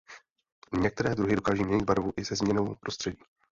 [0.73, 3.19] Některé druhy dokáží měnit barvu i se změnou prostředí.